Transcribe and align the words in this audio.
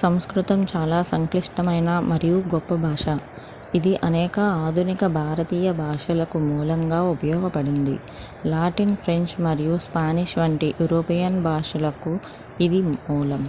సంస్కృతం 0.00 0.60
చాలా 0.72 0.96
సంక్లిష్టమైన 1.10 1.90
మరియు 2.08 2.38
గొప్ప 2.50 2.74
భాష 2.82 3.04
ఇది 3.74 3.92
అనేక 4.08 4.36
ఆధునిక 4.64 5.06
భారతీయ 5.16 5.70
భాషలకు 5.80 6.40
మూలంగా 6.48 7.00
ఉపయోగపడింది 7.14 7.96
లాటిన్ 8.46 8.94
ఫ్రెంచ్ 8.98 9.34
మరియు 9.46 9.76
స్పానిష్ 9.86 10.36
వంటి 10.38 10.70
యూరోపియన్ 10.80 11.40
భాషలకు 11.48 12.14
మూలం 13.08 13.44